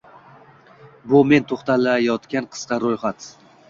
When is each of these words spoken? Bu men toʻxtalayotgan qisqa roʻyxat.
Bu 1.13 1.23
men 1.33 1.47
toʻxtalayotgan 1.53 2.53
qisqa 2.53 2.85
roʻyxat. 2.89 3.35